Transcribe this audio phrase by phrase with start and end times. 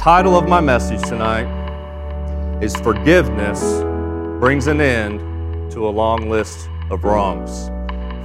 [0.00, 1.44] title of my message tonight
[2.62, 3.82] is Forgiveness
[4.40, 5.20] Brings an End
[5.70, 7.70] to a Long List of Wrongs.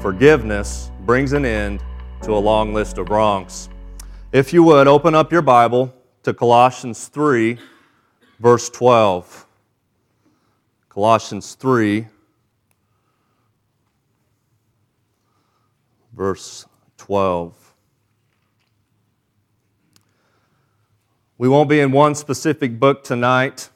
[0.02, 1.84] Forgiveness brings an end
[2.22, 3.68] to a long list of wrongs.
[4.32, 5.94] If you would, open up your Bible
[6.24, 7.58] to Colossians 3,
[8.40, 9.46] verse 12.
[10.88, 12.08] Colossians 3,
[16.14, 16.66] verse
[16.96, 17.65] 12.
[21.38, 23.70] We won't be in one specific book tonight,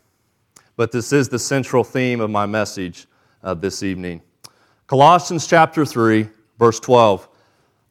[0.77, 3.05] but this is the central theme of my message
[3.43, 4.21] uh, this evening.
[4.87, 7.27] Colossians chapter 3, verse 12.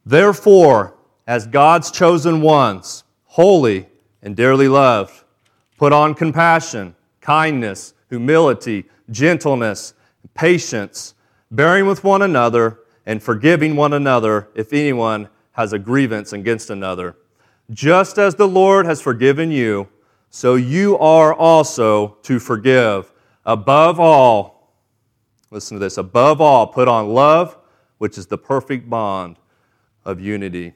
[0.07, 0.95] Therefore,
[1.27, 3.87] as God's chosen ones, holy
[4.23, 5.23] and dearly loved,
[5.77, 9.93] put on compassion, kindness, humility, gentleness,
[10.33, 11.13] patience,
[11.51, 17.16] bearing with one another, and forgiving one another if anyone has a grievance against another.
[17.71, 19.88] Just as the Lord has forgiven you,
[20.30, 23.13] so you are also to forgive.
[23.45, 24.75] Above all,
[25.51, 27.57] listen to this, above all, put on love,
[27.99, 29.37] which is the perfect bond
[30.05, 30.75] of unity.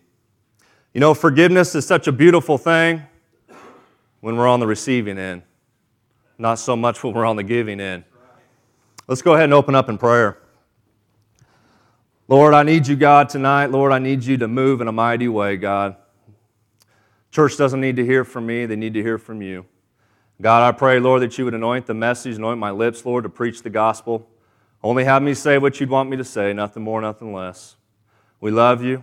[0.92, 3.02] You know, forgiveness is such a beautiful thing
[4.20, 5.42] when we're on the receiving end,
[6.38, 8.04] not so much when we're on the giving end.
[9.08, 10.38] Let's go ahead and open up in prayer.
[12.28, 13.70] Lord, I need you, God, tonight.
[13.70, 15.96] Lord, I need you to move in a mighty way, God.
[17.32, 19.64] Church doesn't need to hear from me, they need to hear from you.
[20.42, 23.30] God, I pray, Lord, that you would anoint the message, anoint my lips, Lord, to
[23.30, 24.28] preach the gospel.
[24.82, 27.76] Only have me say what you'd want me to say, nothing more, nothing less.
[28.40, 29.02] We love you.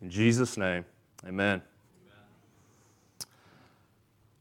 [0.00, 0.84] In Jesus' name,
[1.26, 1.60] amen.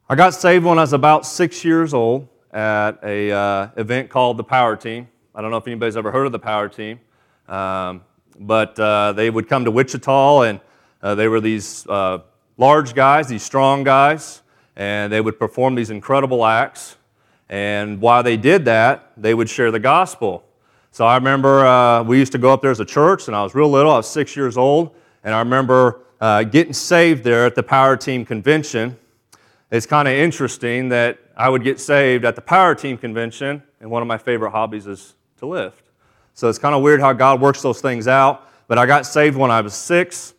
[0.08, 4.38] I got saved when I was about six years old at a uh, event called
[4.38, 5.08] the Power Team.
[5.34, 7.00] I don't know if anybody's ever heard of the Power Team,
[7.48, 8.04] um,
[8.38, 10.60] but uh, they would come to Wichita, and
[11.02, 12.20] uh, they were these uh,
[12.58, 14.42] large guys, these strong guys,
[14.76, 16.98] and they would perform these incredible acts.
[17.50, 20.44] And while they did that, they would share the gospel.
[20.92, 23.44] So I remember uh, we used to go up there as a church, and I
[23.44, 27.46] was real little, I was six years old, and I remember uh, getting saved there
[27.46, 28.98] at the Power Team Convention.
[29.72, 33.92] It's kind of interesting that I would get saved at the Power Team Convention, and
[33.92, 35.84] one of my favorite hobbies is to lift.
[36.34, 38.48] So it's kind of weird how God works those things out.
[38.68, 40.34] But I got saved when I was six,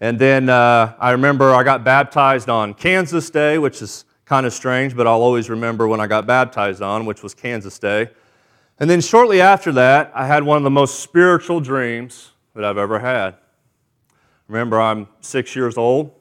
[0.00, 4.52] and then uh, I remember I got baptized on Kansas Day, which is kind of
[4.52, 8.10] strange, but I'll always remember when I got baptized on, which was Kansas Day.
[8.78, 12.76] And then shortly after that, I had one of the most spiritual dreams that I've
[12.76, 13.36] ever had.
[14.48, 16.12] Remember, I'm six years old,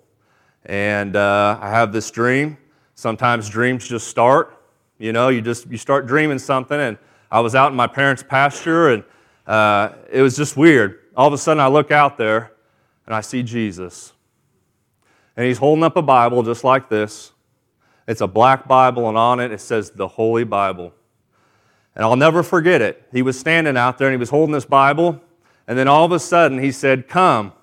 [0.65, 2.57] and uh, I have this dream.
[2.95, 4.57] Sometimes dreams just start.
[4.97, 6.97] You know, you just you start dreaming something, and
[7.29, 9.03] I was out in my parents' pasture, and
[9.45, 11.01] uh, it was just weird.
[11.17, 12.53] All of a sudden, I look out there,
[13.05, 14.13] and I see Jesus.
[15.37, 17.31] And he's holding up a Bible just like this.
[18.07, 20.93] It's a black Bible, and on it it says the Holy Bible.
[21.95, 23.07] And I'll never forget it.
[23.11, 25.21] He was standing out there and he was holding this Bible,
[25.67, 27.53] and then all of a sudden he said, Come.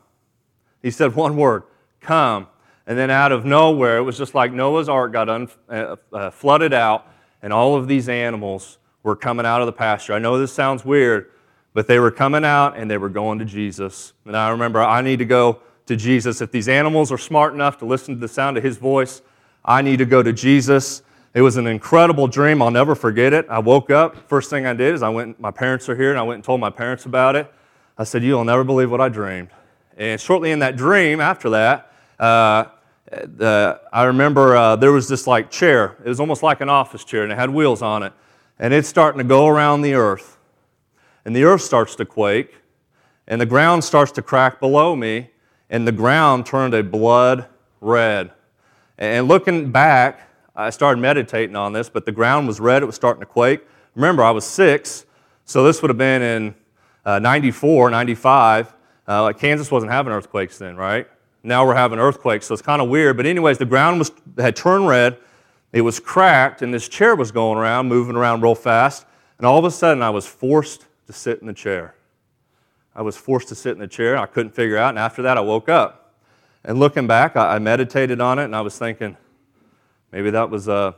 [0.83, 1.65] He said one word,
[2.01, 2.49] Come.
[2.87, 6.31] And then out of nowhere, it was just like Noah's Ark got un- uh, uh,
[6.31, 7.07] flooded out,
[7.41, 10.15] and all of these animals were coming out of the pasture.
[10.15, 11.31] I know this sounds weird,
[11.75, 14.13] but they were coming out and they were going to Jesus.
[14.27, 16.41] And I remember I need to go to Jesus.
[16.41, 19.23] If these animals are smart enough to listen to the sound of his voice,
[19.65, 21.03] I need to go to Jesus.
[21.35, 22.61] It was an incredible dream.
[22.61, 23.47] I'll never forget it.
[23.49, 24.29] I woke up.
[24.29, 26.45] First thing I did is I went, my parents are here, and I went and
[26.45, 27.53] told my parents about it.
[27.97, 29.49] I said, You'll never believe what I dreamed.
[29.97, 32.65] And shortly in that dream, after that, uh,
[33.93, 35.97] I remember uh, there was this like chair.
[36.05, 38.13] It was almost like an office chair, and it had wheels on it.
[38.59, 40.39] And it's starting to go around the earth
[41.25, 42.55] and the earth starts to quake,
[43.27, 45.31] and the ground starts to crack below me,
[45.71, 47.47] and the ground turned a blood
[47.81, 48.33] red.
[48.99, 52.95] And looking back, I started meditating on this, but the ground was red, it was
[52.95, 53.63] starting to quake.
[53.95, 55.07] Remember, I was six,
[55.45, 56.55] so this would have been in
[57.05, 58.75] uh, 94, 95.
[59.09, 61.09] Uh, like Kansas wasn't having earthquakes then, right?
[61.43, 63.17] Now we're having earthquakes, so it's kind of weird.
[63.17, 65.19] But, anyways, the ground was, had turned red,
[65.73, 69.07] it was cracked, and this chair was going around, moving around real fast.
[69.39, 71.95] And all of a sudden, I was forced to sit in the chair.
[72.95, 74.17] I was forced to sit in the chair.
[74.17, 74.91] I couldn't figure out.
[74.91, 76.15] And after that, I woke up.
[76.65, 79.17] And looking back, I, meditated on it and I was thinking,
[80.13, 80.93] maybe that was, uh,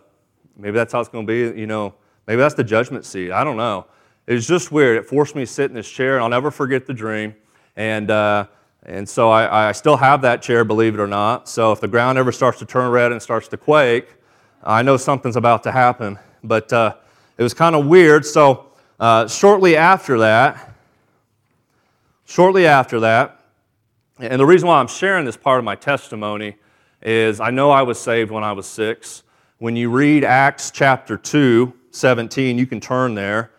[0.56, 1.59] maybe that's how it's going to be.
[1.59, 1.95] You know,
[2.27, 3.33] maybe that's the judgment seat.
[3.33, 3.87] I don't know.
[4.27, 4.97] It was just weird.
[4.99, 7.35] It forced me to sit in this chair, and I'll never forget the dream.
[7.77, 8.47] And, uh,
[8.85, 11.49] and so I, I still have that chair, believe it or not.
[11.49, 14.09] So if the ground ever starts to turn red and starts to quake,
[14.62, 16.19] I know something's about to happen.
[16.43, 16.97] But uh,
[17.39, 18.27] it was kind of weird.
[18.27, 20.75] So uh, shortly after that,
[22.25, 23.41] shortly after that,
[24.19, 26.56] and the reason why I'm sharing this part of my testimony
[27.02, 29.25] is I know I was saved when I was six.
[29.58, 33.50] When you read Acts chapter 2, 17, you can turn there.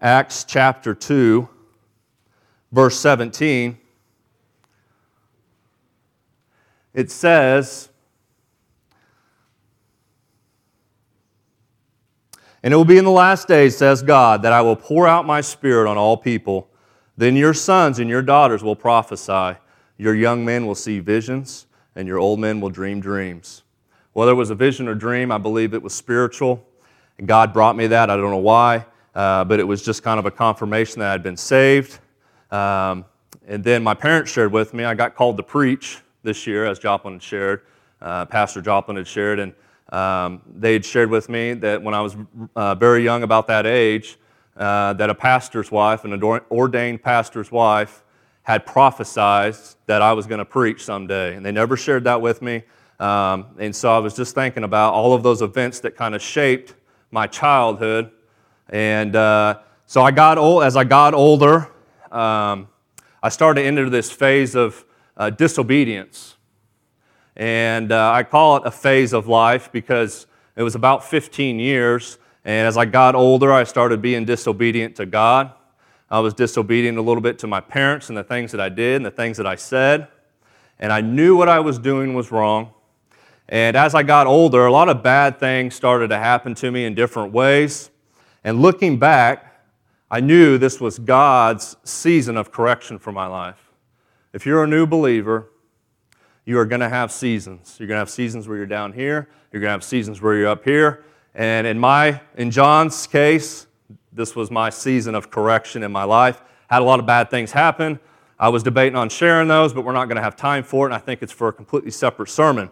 [0.00, 1.48] Acts chapter 2,
[2.72, 3.78] verse 17.
[6.94, 7.88] It says,
[12.62, 15.26] And it will be in the last days, says God, that I will pour out
[15.26, 16.68] my spirit on all people.
[17.16, 19.58] Then your sons and your daughters will prophesy.
[19.98, 21.66] Your young men will see visions,
[21.96, 23.62] and your old men will dream dreams.
[24.12, 26.64] Whether it was a vision or dream, I believe it was spiritual.
[27.18, 28.10] And God brought me that.
[28.10, 31.22] I don't know why, uh, but it was just kind of a confirmation that I'd
[31.22, 31.98] been saved.
[32.50, 33.04] Um,
[33.46, 36.78] and then my parents shared with me, I got called to preach this year, as
[36.78, 37.62] Joplin had shared,
[38.00, 39.38] uh, Pastor Joplin had shared.
[39.38, 39.52] And
[39.92, 42.16] um, they had shared with me that when I was
[42.56, 44.18] uh, very young, about that age,
[44.56, 48.02] uh, that a pastor's wife, an ordained pastor's wife,
[48.42, 49.54] had prophesied
[49.86, 51.36] that I was going to preach someday.
[51.36, 52.62] And they never shared that with me.
[52.98, 56.22] Um, and so I was just thinking about all of those events that kind of
[56.22, 56.74] shaped
[57.10, 58.10] my childhood.
[58.70, 61.70] And uh, so I got old, as I got older,
[62.10, 62.68] um,
[63.22, 64.84] I started into this phase of
[65.16, 66.36] uh, disobedience.
[67.36, 70.26] And uh, I call it a phase of life because
[70.56, 72.18] it was about 15 years.
[72.44, 75.52] And as I got older, I started being disobedient to God.
[76.10, 78.96] I was disobedient a little bit to my parents and the things that I did
[78.96, 80.08] and the things that I said.
[80.78, 82.72] And I knew what I was doing was wrong.
[83.48, 86.84] And as I got older, a lot of bad things started to happen to me
[86.84, 87.90] in different ways.
[88.44, 89.64] And looking back,
[90.10, 93.70] I knew this was God's season of correction for my life.
[94.32, 95.48] If you're a new believer,
[96.44, 97.76] you are going to have seasons.
[97.78, 99.28] You're going to have seasons where you're down here.
[99.52, 101.04] You're going to have seasons where you're up here.
[101.34, 103.66] And in my, in John's case,
[104.12, 106.42] this was my season of correction in my life.
[106.68, 107.98] Had a lot of bad things happen.
[108.38, 110.88] I was debating on sharing those, but we're not going to have time for it,
[110.88, 112.70] and I think it's for a completely separate sermon.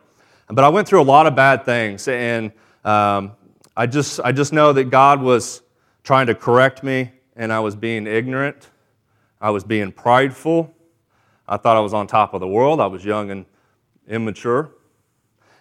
[0.48, 2.50] But I went through a lot of bad things, and
[2.84, 3.32] um,
[3.76, 5.62] I, just, I just know that God was
[6.02, 8.68] trying to correct me, and I was being ignorant.
[9.40, 10.74] I was being prideful.
[11.46, 12.80] I thought I was on top of the world.
[12.80, 13.46] I was young and
[14.10, 14.70] immature.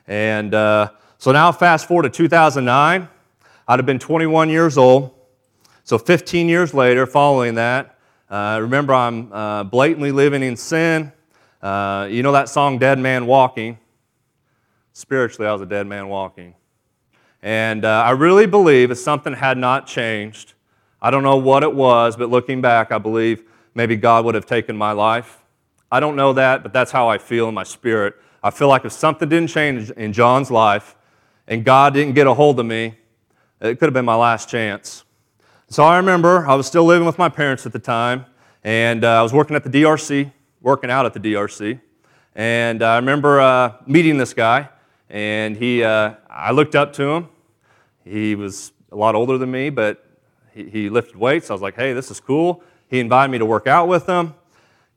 [0.07, 3.07] And uh, so now, fast forward to 2009,
[3.67, 5.13] I'd have been 21 years old.
[5.83, 7.97] So 15 years later, following that,
[8.29, 11.11] uh, remember I'm uh, blatantly living in sin.
[11.61, 13.77] Uh, you know that song, Dead Man Walking?
[14.93, 16.55] Spiritually, I was a dead man walking.
[17.41, 20.53] And uh, I really believe if something had not changed,
[21.01, 23.43] I don't know what it was, but looking back, I believe
[23.73, 25.41] maybe God would have taken my life.
[25.91, 28.15] I don't know that, but that's how I feel in my spirit.
[28.41, 30.95] I feel like if something didn't change in John's life
[31.47, 32.95] and God didn't get a hold of me,
[33.59, 35.03] it could have been my last chance.
[35.68, 38.25] So I remember I was still living with my parents at the time,
[38.63, 40.31] and uh, I was working at the DRC,
[40.62, 41.80] working out at the DRC.
[42.33, 44.69] And I remember uh, meeting this guy,
[45.09, 47.27] and he, uh, I looked up to him.
[48.06, 50.06] He was a lot older than me, but
[50.53, 51.50] he, he lifted weights.
[51.50, 52.63] I was like, hey, this is cool.
[52.88, 54.33] He invited me to work out with him.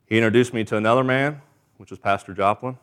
[0.07, 1.43] He introduced me to another man,
[1.79, 2.79] which was Pastor Joplin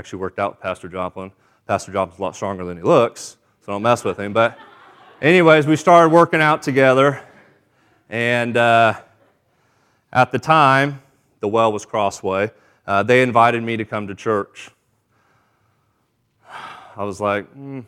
[0.00, 1.30] actually worked out with Pastor Joplin.
[1.68, 4.32] Pastor Joplin's a lot stronger than he looks, so don't mess with him.
[4.32, 4.58] But,
[5.20, 7.22] anyways, we started working out together,
[8.08, 8.98] and uh,
[10.10, 11.02] at the time,
[11.40, 12.50] the well was Crossway.
[12.86, 14.70] Uh, they invited me to come to church.
[16.96, 17.84] I was like, mm,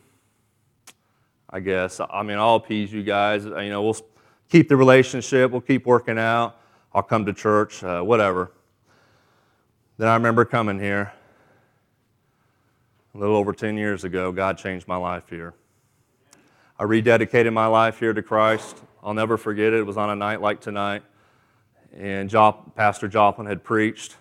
[1.48, 1.98] I guess.
[1.98, 3.46] I mean, I'll appease you guys.
[3.46, 3.96] You know, we'll
[4.50, 5.50] keep the relationship.
[5.50, 6.60] We'll keep working out.
[6.92, 8.52] I'll come to church, uh, whatever.
[9.96, 11.14] Then I remember coming here
[13.14, 15.52] a little over 10 years ago, God changed my life here.
[16.78, 18.82] I rededicated my life here to Christ.
[19.02, 19.80] I'll never forget it.
[19.80, 21.02] It was on a night like tonight,
[21.94, 24.16] and Jop, Pastor Joplin had preached.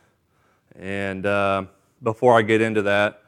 [0.78, 1.66] And uh,
[2.04, 3.24] before I get into that,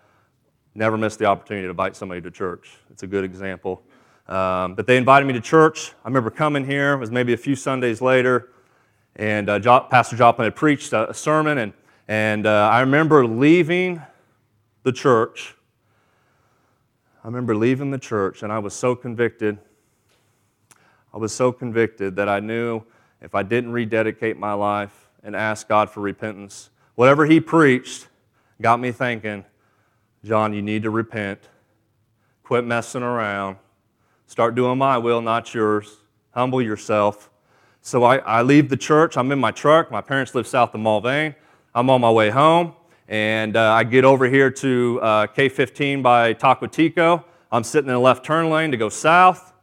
[0.75, 2.71] never miss the opportunity to invite somebody to church.
[2.91, 3.83] It's a good example.
[4.27, 5.93] Um, but they invited me to church.
[6.03, 6.93] I remember coming here.
[6.93, 8.49] It was maybe a few Sundays later,
[9.15, 11.73] and uh, jo- Pastor Joplin had preached a, a sermon, and
[12.09, 14.01] and uh, I remember leaving
[14.83, 15.55] the church.
[17.23, 19.57] I remember leaving the church and I was so convicted.
[21.13, 22.83] I was so convicted that I knew
[23.21, 28.07] if I didn't rededicate my life and ask God for repentance, whatever He preached
[28.61, 29.45] got me thinking,
[30.25, 31.39] John, you need to repent.
[32.43, 33.57] Quit messing around.
[34.27, 35.97] Start doing my will, not yours.
[36.31, 37.29] Humble yourself.
[37.81, 39.17] So I, I leave the church.
[39.17, 39.91] I'm in my truck.
[39.91, 41.35] My parents live south of Mulvane.
[41.73, 42.73] I'm on my way home
[43.07, 47.23] and uh, I get over here to uh, K15 by Taquatico.
[47.51, 49.53] I'm sitting in the left turn lane to go south,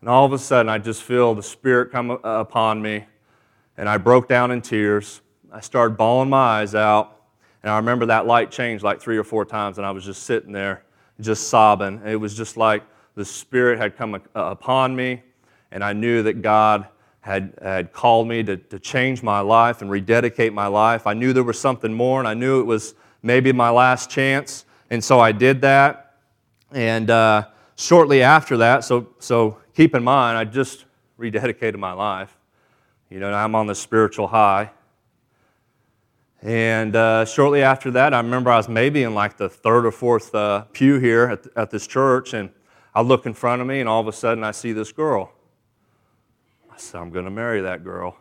[0.00, 3.04] and all of a sudden I just feel the Spirit come uh, upon me,
[3.76, 5.20] and I broke down in tears.
[5.52, 7.20] I started bawling my eyes out,
[7.62, 10.22] And I remember that light changed like three or four times, and I was just
[10.22, 10.84] sitting there,
[11.20, 12.00] just sobbing.
[12.04, 12.82] It was just like
[13.14, 15.22] the Spirit had come uh, upon me,
[15.72, 16.86] and I knew that God
[17.26, 21.08] had, had called me to, to change my life and rededicate my life.
[21.08, 24.64] I knew there was something more, and I knew it was maybe my last chance.
[24.90, 26.18] And so I did that.
[26.70, 30.84] And uh, shortly after that, so, so keep in mind, I just
[31.18, 32.38] rededicated my life.
[33.10, 34.70] You know, I'm on the spiritual high.
[36.42, 39.90] And uh, shortly after that, I remember I was maybe in like the third or
[39.90, 42.50] fourth uh, pew here at, at this church, and
[42.94, 45.32] I look in front of me, and all of a sudden I see this girl.
[46.76, 48.18] I said, I'm going to marry that girl.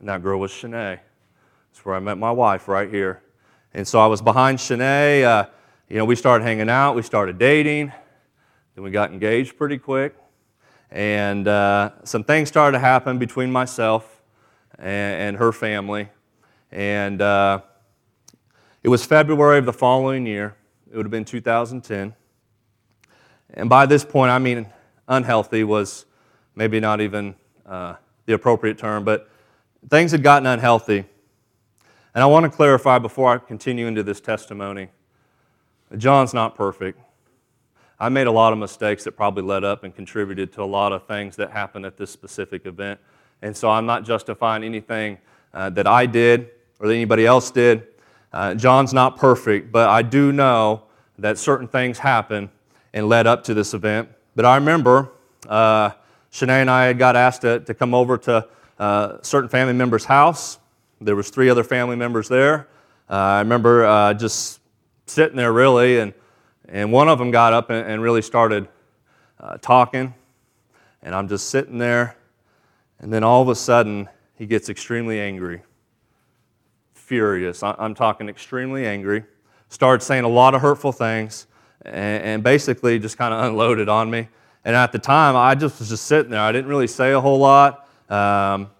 [0.00, 0.98] And that girl was Shanae.
[1.70, 3.22] That's where I met my wife, right here.
[3.74, 5.22] And so I was behind Shanae.
[5.22, 5.46] Uh,
[5.86, 7.92] you know, we started hanging out, we started dating,
[8.74, 10.16] then we got engaged pretty quick.
[10.90, 14.22] And uh, some things started to happen between myself
[14.78, 16.08] and, and her family.
[16.70, 17.60] And uh,
[18.82, 20.56] it was February of the following year.
[20.90, 22.14] It would have been 2010.
[23.52, 24.72] And by this point, I mean,
[25.06, 26.06] unhealthy was
[26.54, 27.34] maybe not even
[27.72, 29.30] uh, the appropriate term, but
[29.88, 31.04] things had gotten unhealthy.
[32.14, 34.88] And I want to clarify before I continue into this testimony
[35.98, 36.98] John's not perfect.
[38.00, 40.92] I made a lot of mistakes that probably led up and contributed to a lot
[40.92, 42.98] of things that happened at this specific event.
[43.42, 45.18] And so I'm not justifying anything
[45.52, 46.50] uh, that I did
[46.80, 47.86] or that anybody else did.
[48.32, 50.84] Uh, John's not perfect, but I do know
[51.18, 52.48] that certain things happened
[52.94, 54.08] and led up to this event.
[54.34, 55.12] But I remember
[55.46, 55.90] uh,
[56.32, 58.48] Shanae and I had got asked to, to come over to
[58.78, 60.58] uh, a certain family member's house.
[61.00, 62.68] There was three other family members there.
[63.10, 64.60] Uh, I remember uh, just
[65.06, 66.14] sitting there really, and,
[66.68, 68.66] and one of them got up and, and really started
[69.38, 70.14] uh, talking.
[71.02, 72.16] And I'm just sitting there,
[72.98, 75.62] and then all of a sudden, he gets extremely angry,
[76.94, 77.62] furious.
[77.62, 79.24] I, I'm talking extremely angry.
[79.68, 81.46] Started saying a lot of hurtful things,
[81.84, 84.28] and, and basically just kind of unloaded on me.
[84.64, 86.40] And at the time, I just was just sitting there.
[86.40, 87.88] I didn't really say a whole lot.
[88.08, 88.70] Um,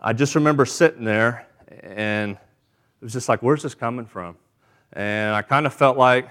[0.00, 1.46] I just remember sitting there,
[1.82, 4.36] and it was just like, where's this coming from?
[4.92, 6.28] And I kind of felt like,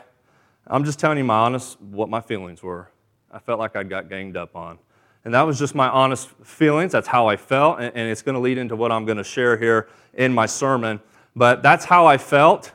[0.67, 2.89] I'm just telling you my honest, what my feelings were.
[3.31, 4.77] I felt like I got ganged up on.
[5.25, 6.91] And that was just my honest feelings.
[6.91, 7.79] That's how I felt.
[7.79, 10.45] And, and it's going to lead into what I'm going to share here in my
[10.45, 11.01] sermon.
[11.35, 12.71] But that's how I felt.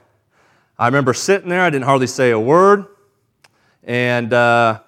[0.78, 2.86] I remember sitting there, I didn't hardly say a word.
[3.84, 4.80] And, uh,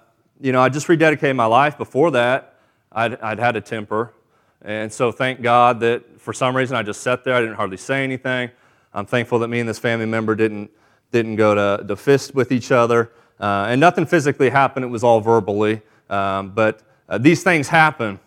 [0.45, 1.75] you know, I just rededicated my life.
[1.75, 2.53] Before that,
[2.91, 4.13] I'd, I'd had a temper.
[4.61, 7.33] And so thank God that for some reason I just sat there.
[7.33, 8.51] I didn't hardly say anything.
[8.93, 10.69] I'm thankful that me and this family member didn't,
[11.11, 13.11] didn't go to, to fist with each other.
[13.39, 15.81] Uh, and nothing physically happened, it was all verbally.
[16.11, 18.19] Um, but uh, these things happen.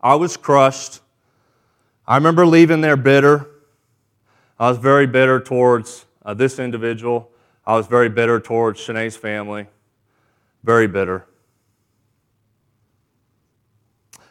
[0.00, 1.00] I was crushed.
[2.08, 3.46] I remember leaving there bitter.
[4.58, 7.30] I was very bitter towards uh, this individual.
[7.66, 9.66] I was very bitter towards Shanae's family
[10.62, 11.26] very bitter.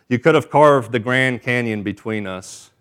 [0.07, 2.71] You could have carved the Grand Canyon between us.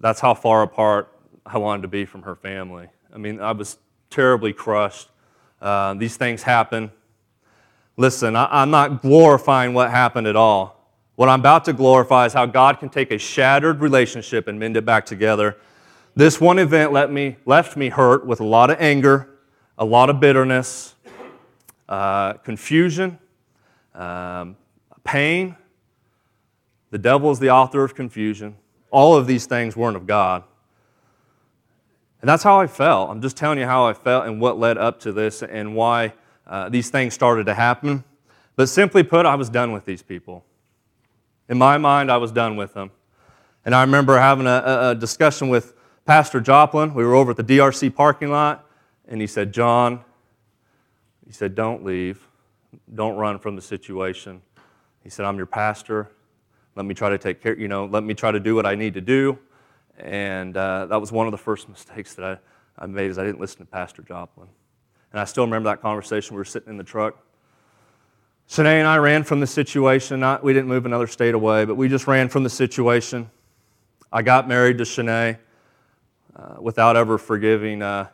[0.00, 2.88] That's how far apart I wanted to be from her family.
[3.12, 3.78] I mean, I was
[4.10, 5.08] terribly crushed.
[5.62, 6.90] Uh, these things happen.
[7.96, 10.74] Listen, I, I'm not glorifying what happened at all.
[11.14, 14.76] What I'm about to glorify is how God can take a shattered relationship and mend
[14.76, 15.56] it back together.
[16.16, 19.28] This one event let me, left me hurt with a lot of anger,
[19.78, 20.93] a lot of bitterness,
[21.88, 23.18] uh, confusion,
[23.94, 24.56] um,
[25.04, 25.56] pain.
[26.90, 28.56] The devil is the author of confusion.
[28.90, 30.44] All of these things weren't of God.
[32.20, 33.10] And that's how I felt.
[33.10, 36.14] I'm just telling you how I felt and what led up to this and why
[36.46, 38.04] uh, these things started to happen.
[38.56, 40.44] But simply put, I was done with these people.
[41.48, 42.90] In my mind, I was done with them.
[43.64, 45.74] And I remember having a, a discussion with
[46.06, 46.94] Pastor Joplin.
[46.94, 48.66] We were over at the DRC parking lot,
[49.08, 50.04] and he said, John,
[51.26, 52.26] he said, Don't leave.
[52.94, 54.42] Don't run from the situation.
[55.02, 56.10] He said, I'm your pastor.
[56.76, 58.74] Let me try to take care, you know, let me try to do what I
[58.74, 59.38] need to do.
[59.98, 62.24] And uh, that was one of the first mistakes that
[62.78, 64.48] I, I made is I didn't listen to Pastor Joplin.
[65.12, 66.34] And I still remember that conversation.
[66.34, 67.16] We were sitting in the truck.
[68.48, 70.20] Shanae and I ran from the situation.
[70.20, 73.30] Not, we didn't move another state away, but we just ran from the situation.
[74.12, 75.38] I got married to Shanae
[76.34, 78.08] uh, without ever forgiving uh,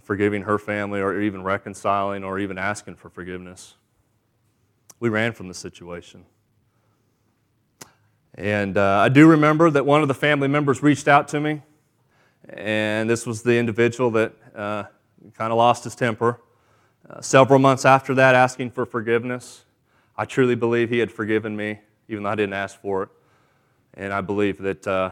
[0.00, 3.74] forgiving her family or even reconciling or even asking for forgiveness.
[5.00, 6.24] We ran from the situation.
[8.34, 11.62] And uh, I do remember that one of the family members reached out to me,
[12.48, 14.84] and this was the individual that uh,
[15.34, 16.40] kind of lost his temper.
[17.08, 19.64] Uh, several months after that, asking for forgiveness.
[20.16, 23.08] I truly believe he had forgiven me, even though I didn't ask for it.
[23.94, 25.10] And I believe that uh,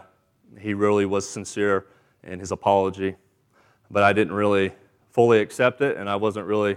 [0.61, 1.87] he really was sincere
[2.23, 3.17] in his apology.
[3.91, 4.73] But I didn't really
[5.11, 6.77] fully accept it, and I wasn't really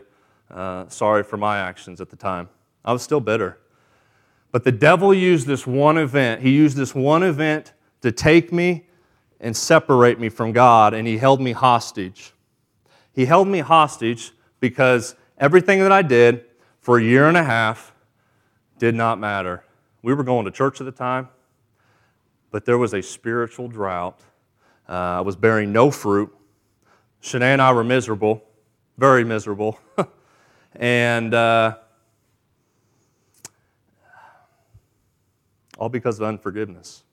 [0.52, 2.50] uh, sorry for my actions at the time.
[2.86, 3.58] I was still bitter.
[4.52, 8.88] But the devil used this one event, he used this one event to take me
[9.40, 12.34] and separate me from God, and he held me hostage.
[13.14, 16.46] He held me hostage because everything that I did
[16.80, 17.94] for a year and a half
[18.78, 19.64] did not matter.
[20.02, 21.30] We were going to church at the time,
[22.52, 24.20] but there was a spiritual drought.
[24.88, 26.34] Uh, I was bearing no fruit.
[27.22, 28.44] Shanae and I were miserable,
[28.98, 29.80] very miserable.
[30.76, 31.78] and uh,
[35.78, 37.04] all because of unforgiveness.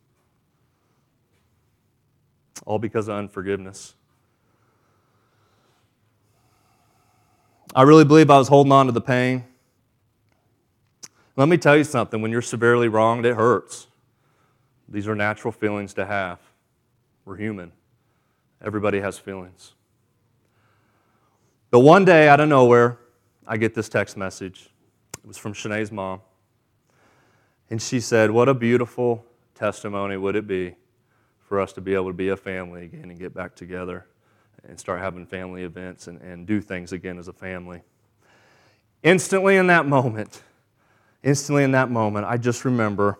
[2.64, 3.94] All because of unforgiveness.
[7.74, 9.44] I really believe I was holding on to the pain.
[11.36, 13.86] Let me tell you something when you're severely wronged, it hurts.
[14.88, 16.38] These are natural feelings to have.
[17.24, 17.72] We're human,
[18.64, 19.75] everybody has feelings.
[21.76, 22.96] But one day, out of nowhere,
[23.46, 24.70] I get this text message.
[25.18, 26.22] It was from Shanae's mom.
[27.68, 30.74] And she said, What a beautiful testimony would it be
[31.38, 34.06] for us to be able to be a family again and get back together
[34.66, 37.82] and start having family events and, and do things again as a family.
[39.02, 40.40] Instantly in that moment,
[41.22, 43.18] instantly in that moment, I just remember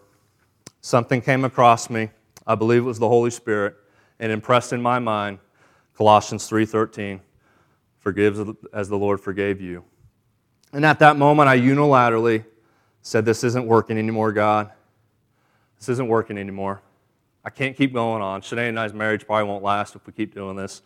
[0.81, 2.09] something came across me.
[2.47, 3.77] I believe it was the Holy Spirit
[4.19, 5.41] and impressed in my mind
[5.95, 7.21] Colossians 3:13,
[8.07, 9.83] forgive as the Lord forgave you.
[10.73, 12.45] And at that moment I unilaterally
[13.03, 14.71] said this isn't working anymore, God.
[15.77, 16.83] This isn't working anymore.
[17.45, 18.43] I can't keep going on.
[18.43, 20.83] Shanae and I's marriage probably won't last if we keep doing this.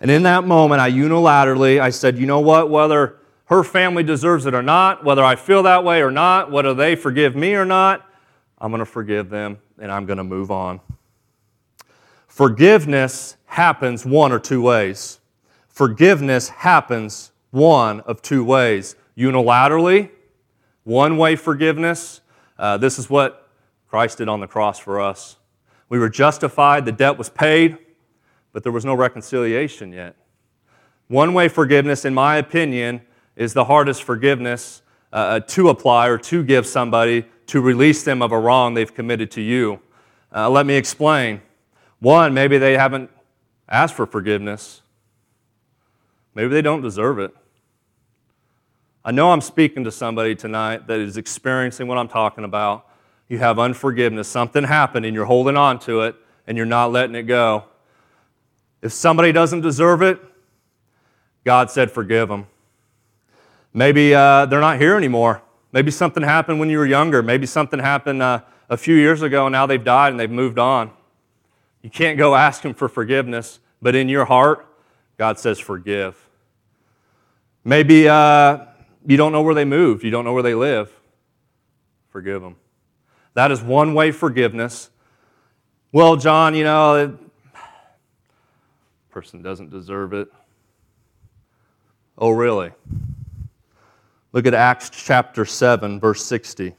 [0.00, 4.44] And in that moment, I unilaterally, I said, you know what, whether her family deserves
[4.44, 7.64] it or not, whether I feel that way or not, whether they forgive me or
[7.64, 8.04] not,
[8.58, 10.80] I'm going to forgive them and I'm going to move on.
[12.26, 15.20] Forgiveness happens one or two ways.
[15.72, 20.10] Forgiveness happens one of two ways unilaterally,
[20.84, 22.20] one way forgiveness.
[22.58, 23.48] Uh, this is what
[23.88, 25.38] Christ did on the cross for us.
[25.88, 27.78] We were justified, the debt was paid,
[28.52, 30.14] but there was no reconciliation yet.
[31.08, 33.00] One way forgiveness, in my opinion,
[33.34, 38.30] is the hardest forgiveness uh, to apply or to give somebody to release them of
[38.30, 39.80] a wrong they've committed to you.
[40.34, 41.40] Uh, let me explain.
[41.98, 43.10] One, maybe they haven't
[43.70, 44.82] asked for forgiveness.
[46.34, 47.34] Maybe they don't deserve it.
[49.04, 52.86] I know I'm speaking to somebody tonight that is experiencing what I'm talking about
[53.32, 54.28] you have unforgiveness.
[54.28, 56.16] Something happened and you're holding on to it
[56.46, 57.64] and you're not letting it go.
[58.82, 60.20] If somebody doesn't deserve it,
[61.42, 62.46] God said, forgive them.
[63.72, 65.40] Maybe uh, they're not here anymore.
[65.72, 67.22] Maybe something happened when you were younger.
[67.22, 70.58] Maybe something happened uh, a few years ago and now they've died and they've moved
[70.58, 70.90] on.
[71.80, 74.66] You can't go ask them for forgiveness, but in your heart,
[75.22, 76.18] God says, forgive.
[77.62, 78.58] Maybe uh,
[79.06, 80.90] you don't know where they moved, you don't know where they live.
[82.10, 82.56] Forgive them.
[83.34, 84.90] That is one way forgiveness.
[85.92, 87.18] Well, John, you know, the
[89.10, 90.26] person doesn't deserve it.
[92.18, 92.72] Oh, really?
[94.32, 96.74] Look at Acts chapter 7, verse 60.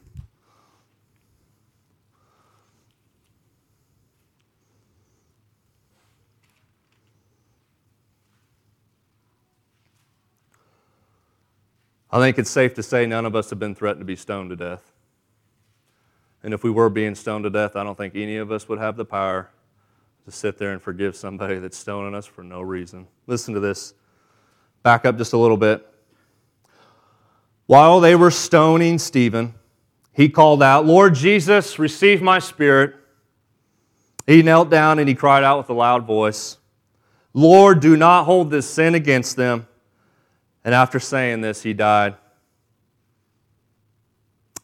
[12.13, 14.51] I think it's safe to say none of us have been threatened to be stoned
[14.51, 14.91] to death.
[16.43, 18.77] And if we were being stoned to death, I don't think any of us would
[18.77, 19.49] have the power
[20.25, 23.07] to sit there and forgive somebody that's stoning us for no reason.
[23.25, 23.95] Listen to this.
[24.83, 25.83] Back up just a little bit.
[27.65, 29.55] While they were stoning Stephen,
[30.11, 32.93] he called out, Lord Jesus, receive my spirit.
[34.27, 36.59] He knelt down and he cried out with a loud voice,
[37.33, 39.67] Lord, do not hold this sin against them.
[40.63, 42.15] And after saying this, he died.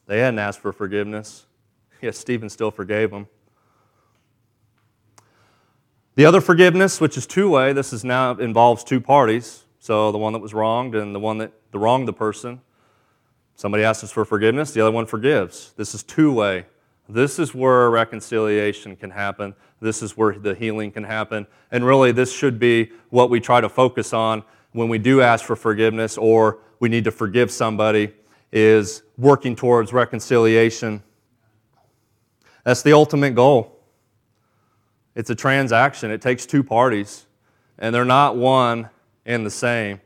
[0.07, 1.45] They hadn't asked for forgiveness.
[2.01, 3.27] yet Stephen still forgave them.
[6.15, 9.63] The other forgiveness, which is two way, this is now involves two parties.
[9.79, 12.61] So the one that was wronged and the one that the wronged the person.
[13.55, 15.73] Somebody asks for forgiveness, the other one forgives.
[15.77, 16.65] This is two way.
[17.07, 19.55] This is where reconciliation can happen.
[19.81, 21.47] This is where the healing can happen.
[21.71, 25.45] And really, this should be what we try to focus on when we do ask
[25.45, 28.13] for forgiveness or we need to forgive somebody
[28.51, 31.03] is working towards reconciliation
[32.63, 33.79] that's the ultimate goal.
[35.15, 37.25] It's a transaction, it takes two parties,
[37.77, 38.89] and they're not one
[39.25, 40.01] and the same.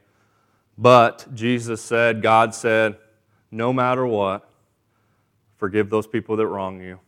[0.78, 2.98] But Jesus said, God said,
[3.52, 4.50] no matter what,
[5.58, 7.00] forgive those people that wrong you.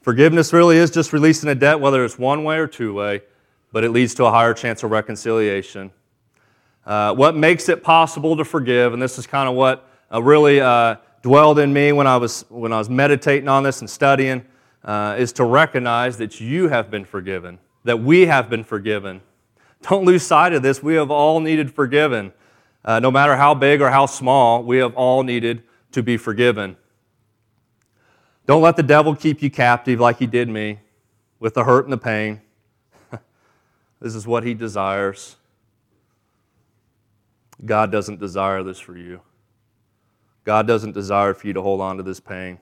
[0.00, 3.22] Forgiveness really is just releasing a debt, whether it's one way or two way,
[3.76, 5.90] but it leads to a higher chance of reconciliation.
[6.86, 10.62] Uh, what makes it possible to forgive, and this is kind of what uh, really
[10.62, 14.46] uh, dwelled in me when I was, when I was meditating on this and studying,
[14.82, 19.20] uh, is to recognize that you have been forgiven, that we have been forgiven.
[19.82, 20.82] Don't lose sight of this.
[20.82, 22.32] We have all needed forgiven.
[22.82, 26.78] Uh, no matter how big or how small, we have all needed to be forgiven.
[28.46, 30.78] Don't let the devil keep you captive like he did me
[31.38, 32.40] with the hurt and the pain.
[34.00, 35.36] This is what he desires.
[37.64, 39.20] God doesn't desire this for you.
[40.44, 42.58] God doesn't desire for you to hold on to this pain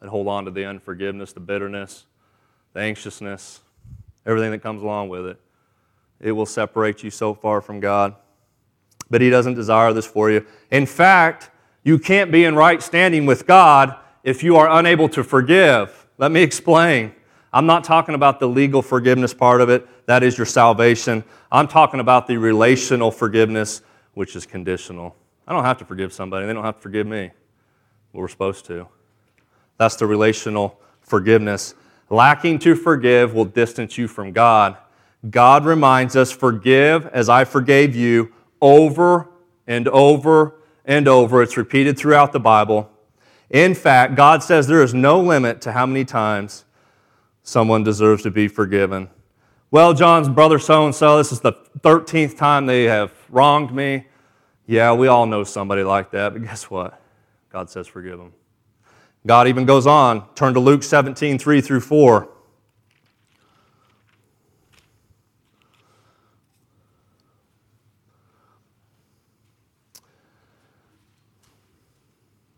[0.00, 2.06] and hold on to the unforgiveness, the bitterness,
[2.72, 3.60] the anxiousness,
[4.26, 5.40] everything that comes along with it.
[6.20, 8.14] It will separate you so far from God.
[9.10, 10.46] But He doesn't desire this for you.
[10.70, 11.50] In fact,
[11.84, 16.06] you can't be in right standing with God if you are unable to forgive.
[16.18, 17.14] Let me explain.
[17.52, 21.22] I'm not talking about the legal forgiveness part of it, that is your salvation.
[21.50, 23.82] I'm talking about the relational forgiveness
[24.14, 25.16] which is conditional.
[25.46, 27.30] I don't have to forgive somebody, they don't have to forgive me.
[28.12, 28.88] But we're supposed to.
[29.78, 31.74] That's the relational forgiveness.
[32.08, 34.76] Lacking to forgive will distance you from God.
[35.30, 39.28] God reminds us, Forgive as I forgave you, over
[39.66, 41.42] and over and over.
[41.42, 42.90] It's repeated throughout the Bible.
[43.50, 46.64] In fact, God says there is no limit to how many times
[47.42, 49.08] someone deserves to be forgiven.
[49.70, 54.06] Well, John's brother so and so, this is the 13th time they have wronged me.
[54.66, 57.00] Yeah, we all know somebody like that, but guess what?
[57.50, 58.32] God says forgive them.
[59.26, 60.26] God even goes on.
[60.34, 62.28] Turn to Luke 17, 3 through 4.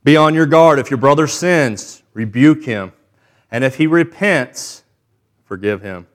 [0.04, 0.78] Be on your guard.
[0.78, 2.92] If your brother sins, rebuke him.
[3.54, 4.82] And if he repents,
[5.44, 6.08] forgive him.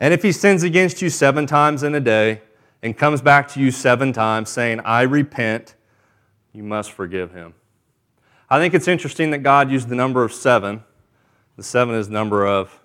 [0.00, 2.40] And if he sins against you seven times in a day
[2.82, 5.74] and comes back to you seven times saying, I repent,
[6.54, 7.52] you must forgive him.
[8.48, 10.84] I think it's interesting that God used the number of seven.
[11.58, 12.80] The seven is the number of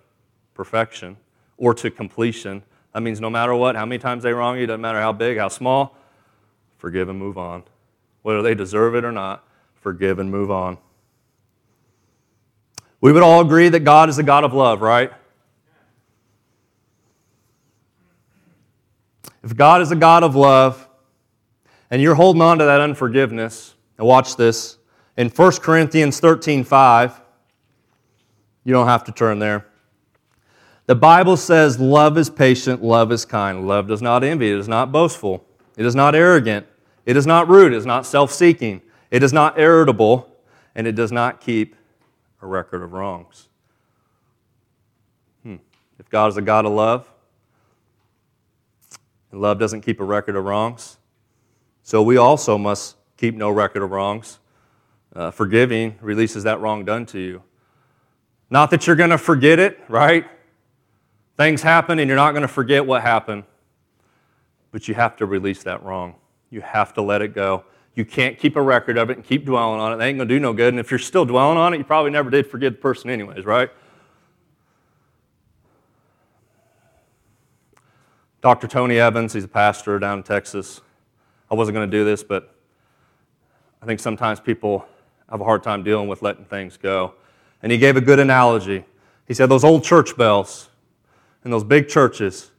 [0.56, 1.16] perfection
[1.56, 2.64] or to completion.
[2.94, 5.38] That means no matter what, how many times they wrong you, doesn't matter how big,
[5.38, 5.96] how small,
[6.78, 7.64] forgive and move on.
[8.24, 10.80] Whether they deserve it or not, forgive and move on.
[13.02, 15.12] We would all agree that God is a God of love, right?
[19.44, 20.88] If God is a God of love
[21.90, 24.78] and you're holding on to that unforgiveness, and watch this,
[25.18, 27.22] in 1 Corinthians 13 5,
[28.64, 29.66] you don't have to turn there.
[30.86, 33.68] The Bible says, Love is patient, love is kind.
[33.68, 36.68] Love does not envy, it is not boastful, it is not arrogant,
[37.06, 40.36] it is not rude, it is not self seeking, it is not irritable,
[40.76, 41.76] and it does not keep
[42.42, 43.48] a record of wrongs.
[45.44, 45.58] Hmm.
[46.00, 47.12] If God is a God of love,
[49.32, 50.98] and love doesn't keep a record of wrongs.
[51.84, 54.40] So we also must keep no record of wrongs.
[55.14, 57.44] Uh, forgiving releases that wrong done to you.
[58.50, 60.26] Not that you're going to forget it, right?
[61.38, 63.44] Things happen and you're not going to forget what happened.
[64.72, 66.16] But you have to release that wrong.
[66.50, 67.66] You have to let it go.
[67.96, 70.04] You can't keep a record of it and keep dwelling on it.
[70.04, 70.74] It ain't going to do no good.
[70.74, 73.46] And if you're still dwelling on it, you probably never did forgive the person, anyways,
[73.46, 73.70] right?
[78.42, 78.68] Dr.
[78.68, 80.82] Tony Evans, he's a pastor down in Texas.
[81.52, 82.56] I wasn't going to do this, but
[83.82, 84.88] I think sometimes people
[85.30, 87.14] have a hard time dealing with letting things go.
[87.62, 88.86] And he gave a good analogy.
[89.28, 90.70] He said, Those old church bells
[91.46, 92.52] in those big churches,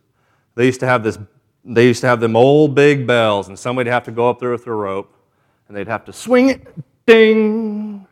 [0.55, 1.19] they used to have this,
[1.65, 4.51] they used to have them old big bells, and somebody'd have to go up there
[4.51, 5.13] with a rope,
[5.69, 6.67] and they'd have to swing it,
[7.07, 8.07] ding,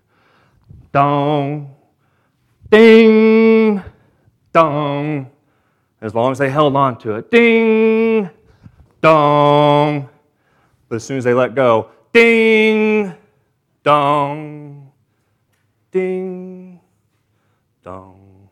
[0.93, 1.75] dong,
[2.71, 3.83] ding,
[4.53, 5.31] dong
[6.01, 8.31] as long as they held on to it, ding,
[9.01, 10.09] dong.
[10.89, 13.15] But as soon as they let go, ding,
[13.85, 14.91] dong,
[15.91, 16.81] ding,
[17.85, 18.49] dong.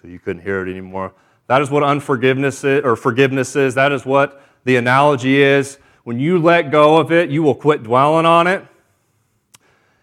[0.00, 1.14] Till you couldn't hear it anymore.
[1.46, 3.74] That is what unforgiveness is, or forgiveness is.
[3.74, 5.78] That is what the analogy is.
[6.10, 8.66] When you let go of it, you will quit dwelling on it.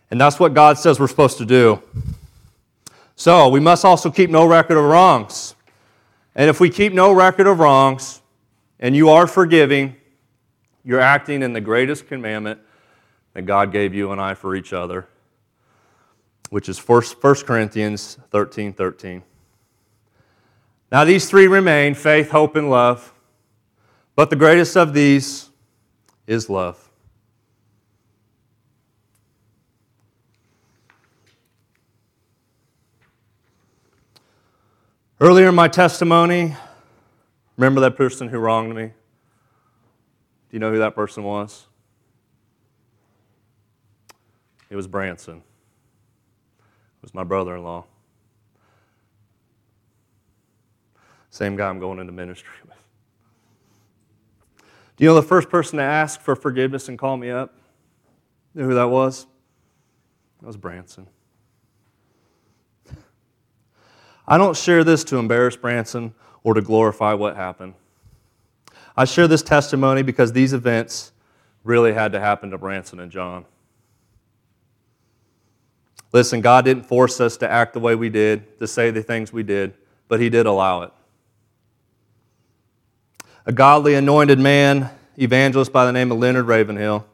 [0.09, 1.83] And that's what God says we're supposed to do.
[3.17, 5.53] So, we must also keep no record of wrongs.
[6.33, 8.21] And if we keep no record of wrongs
[8.79, 9.97] and you are forgiving,
[10.85, 12.61] you're acting in the greatest commandment
[13.33, 15.09] that God gave you and I for each other,
[16.51, 17.03] which is 1
[17.45, 19.23] Corinthians 13 13.
[20.89, 23.13] Now, these three remain faith, hope, and love.
[24.15, 25.46] But the greatest of these
[26.27, 26.89] is love.
[35.19, 36.55] Earlier in my testimony,
[37.55, 38.85] remember that person who wronged me?
[38.87, 38.93] Do
[40.51, 41.65] you know who that person was?
[44.69, 45.37] It was Branson.
[45.37, 47.85] It was my brother in law.
[51.31, 52.76] Same guy I'm going into ministry with.
[54.97, 57.55] Do you know the first person to ask for forgiveness and call me up?
[58.53, 59.27] You know who that was?
[60.41, 61.07] That was Branson.
[64.27, 67.75] I don't share this to embarrass Branson or to glorify what happened.
[68.95, 71.11] I share this testimony because these events
[71.63, 73.45] really had to happen to Branson and John.
[76.11, 79.31] Listen, God didn't force us to act the way we did, to say the things
[79.31, 79.75] we did,
[80.07, 80.91] but He did allow it.
[83.47, 87.05] A godly, anointed man, evangelist by the name of Leonard Ravenhill,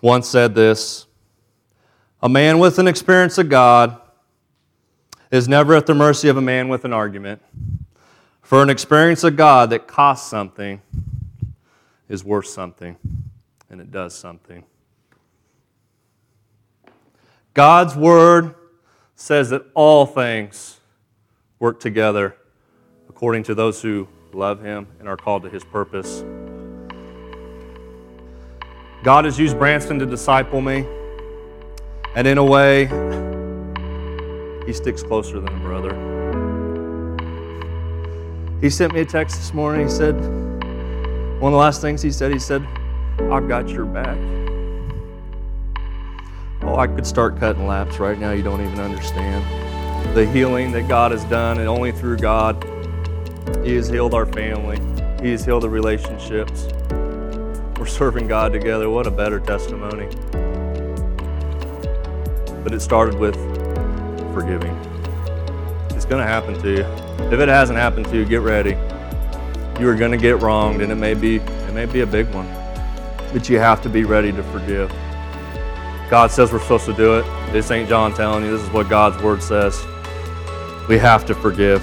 [0.00, 1.04] once said this
[2.22, 4.00] A man with an experience of God
[5.30, 7.42] is never at the mercy of a man with an argument.
[8.40, 10.80] For an experience of God that costs something
[12.08, 12.96] is worth something,
[13.68, 14.64] and it does something.
[17.52, 18.54] God's word
[19.16, 20.80] says that all things
[21.58, 22.38] work together
[23.14, 26.24] according to those who love him and are called to his purpose.
[29.04, 30.84] God has used Branson to disciple me,
[32.16, 32.86] and in a way,
[34.66, 35.94] he sticks closer than a brother.
[38.60, 39.86] He sent me a text this morning.
[39.86, 40.14] He said,
[41.40, 42.66] one of the last things he said, he said,
[43.30, 44.18] I've got your back.
[46.62, 48.32] Oh, I could start cutting laps right now.
[48.32, 49.44] You don't even understand.
[50.16, 52.64] The healing that God has done, and only through God,
[53.64, 54.78] He has healed our family,
[55.22, 56.68] He has healed the relationships.
[57.78, 58.88] We're serving God together.
[58.88, 60.06] What a better testimony.
[62.62, 63.34] But it started with
[64.32, 64.74] forgiving.
[65.90, 66.84] It's going to happen to you.
[67.32, 68.76] If it hasn't happened to you, get ready.
[69.80, 72.32] You are going to get wronged, and it may be it may be a big
[72.34, 72.46] one.
[73.32, 74.90] But you have to be ready to forgive.
[76.08, 77.24] God says we're supposed to do it.
[77.52, 78.50] This ain't John telling you.
[78.50, 79.84] This is what God's word says.
[80.88, 81.82] We have to forgive.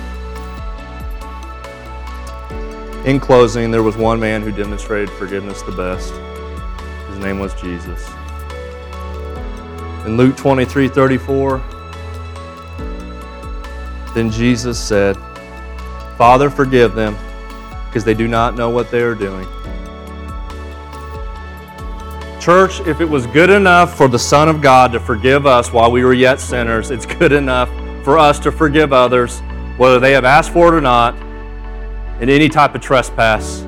[3.06, 6.14] In closing, there was one man who demonstrated forgiveness the best.
[7.10, 8.08] His name was Jesus.
[10.06, 11.58] In Luke 23 34,
[14.14, 15.18] then Jesus said,
[16.16, 17.18] Father, forgive them,
[17.88, 19.48] because they do not know what they are doing.
[22.40, 25.92] Church, if it was good enough for the Son of God to forgive us while
[25.92, 27.70] we were yet sinners, it's good enough
[28.04, 29.40] for us to forgive others,
[29.78, 31.16] whether they have asked for it or not,
[32.22, 33.62] in any type of trespass.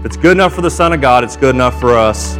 [0.00, 2.36] If it's good enough for the Son of God, it's good enough for us.